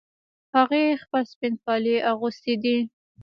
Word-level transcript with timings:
هغې 0.55 0.83
خپل 1.03 1.23
سپین 1.31 1.53
کالي 1.63 1.95
اغوستې 2.11 2.53
دي 2.63 2.77